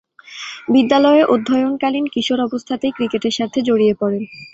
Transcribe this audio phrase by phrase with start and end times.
[0.69, 4.23] বিদ্যালয়ে অধ্যয়নকালীন কিশোর অবস্থাতেই ক্রিকেটের সাথে জড়িয়ে পড়েন।